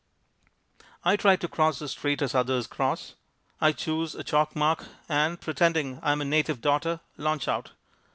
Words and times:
I 1.05 1.15
try 1.15 1.35
to 1.35 1.47
cross 1.47 1.77
the 1.77 1.87
street 1.87 2.23
as 2.23 2.33
others 2.33 2.65
cross. 2.65 3.13
I 3.59 3.71
choose 3.71 4.15
a 4.15 4.23
chalk 4.23 4.55
mark 4.55 4.85
and, 5.07 5.39
pretending 5.39 5.99
I 6.01 6.11
am 6.13 6.21
a 6.21 6.25
native 6.25 6.59
daughter, 6.59 7.01
launch 7.17 7.47
out. 7.47 7.73